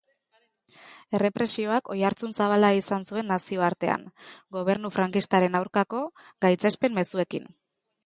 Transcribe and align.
Errepresioak 1.17 1.91
oihartzun 1.97 2.33
zabala 2.39 2.73
izan 2.79 3.07
zuten 3.11 3.31
nazioartean, 3.33 4.09
gobernu 4.59 4.95
frankistaren 4.99 5.63
aurkako 5.63 6.05
gaitzespen-mezuekin. 6.47 7.51